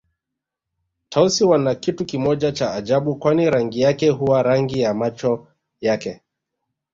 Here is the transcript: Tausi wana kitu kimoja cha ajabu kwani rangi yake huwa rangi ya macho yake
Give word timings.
Tausi 1.09 1.43
wana 1.45 1.75
kitu 1.75 2.05
kimoja 2.05 2.51
cha 2.51 2.73
ajabu 2.73 3.15
kwani 3.15 3.49
rangi 3.49 3.79
yake 3.81 4.09
huwa 4.09 4.43
rangi 4.43 4.79
ya 4.79 4.93
macho 4.93 5.47
yake 5.81 6.21